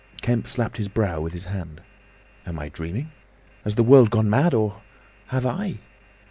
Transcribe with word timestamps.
Kemp 0.21 0.47
slapped 0.47 0.77
his 0.77 0.87
brow 0.87 1.21
with 1.21 1.31
his 1.31 1.43
hand. 1.43 1.79
"Am 2.47 2.57
I 2.57 2.69
dreaming? 2.69 3.11
Has 3.63 3.75
the 3.75 3.83
world 3.83 4.09
gone 4.09 4.31
mad—or 4.31 4.81
have 5.27 5.45
I?" 5.45 5.77